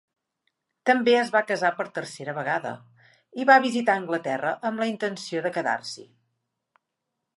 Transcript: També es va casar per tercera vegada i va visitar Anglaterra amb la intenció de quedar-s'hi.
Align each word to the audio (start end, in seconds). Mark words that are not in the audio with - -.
També 0.89 1.11
es 1.17 1.27
va 1.35 1.41
casar 1.49 1.69
per 1.81 1.85
tercera 1.97 2.33
vegada 2.37 2.71
i 3.43 3.45
va 3.51 3.59
visitar 3.69 3.99
Anglaterra 4.01 4.55
amb 4.71 4.83
la 4.85 4.89
intenció 4.95 5.45
de 5.49 5.53
quedar-s'hi. 5.59 6.07